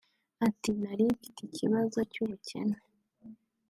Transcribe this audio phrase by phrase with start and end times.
[0.03, 2.77] Agira ati “Nari mfite ikibazo cy’ubukene